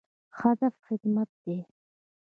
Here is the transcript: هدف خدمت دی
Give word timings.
هدف 0.39 0.75
خدمت 0.87 1.27
دی 1.43 1.57